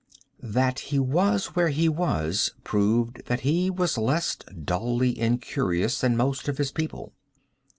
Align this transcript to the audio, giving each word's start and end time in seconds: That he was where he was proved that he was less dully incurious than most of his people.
That 0.43 0.79
he 0.79 0.97
was 0.97 1.53
where 1.55 1.69
he 1.69 1.87
was 1.87 2.55
proved 2.63 3.23
that 3.27 3.41
he 3.41 3.69
was 3.69 3.99
less 3.99 4.35
dully 4.65 5.15
incurious 5.19 6.01
than 6.01 6.17
most 6.17 6.47
of 6.47 6.57
his 6.57 6.71
people. 6.71 7.13